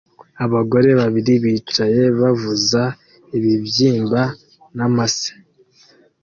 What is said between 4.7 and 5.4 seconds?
n'amase